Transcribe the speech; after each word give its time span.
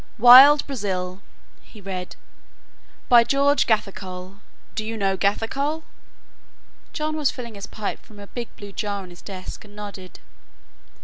"'Wild 0.17 0.65
Brazil'," 0.65 1.21
he 1.61 1.79
read, 1.79 2.15
"by 3.07 3.23
George 3.23 3.67
Gathercole 3.67 4.37
do 4.73 4.83
you 4.83 4.97
know 4.97 5.15
Gathercole?" 5.15 5.83
John 6.91 7.15
was 7.15 7.29
filling 7.29 7.53
his 7.53 7.67
pipe 7.67 8.03
from 8.03 8.17
a 8.19 8.25
big 8.25 8.49
blue 8.57 8.71
jar 8.71 9.03
on 9.03 9.11
his 9.11 9.21
desk 9.21 9.63
and 9.63 9.75
nodded. 9.75 10.19